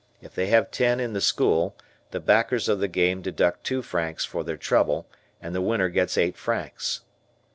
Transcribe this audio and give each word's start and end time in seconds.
If 0.19 0.33
they 0.33 0.47
have 0.47 0.71
ten 0.71 0.99
in 0.99 1.13
the 1.13 1.21
school, 1.21 1.77
the 2.09 2.19
backers 2.19 2.67
of 2.67 2.79
the 2.79 2.87
game 2.87 3.21
deduct 3.21 3.63
two 3.63 3.83
francs 3.83 4.25
for 4.25 4.43
their 4.43 4.57
trouble 4.57 5.05
and 5.39 5.53
the 5.53 5.61
winner 5.61 5.89
gets 5.89 6.17
eight 6.17 6.37
francs. 6.37 7.01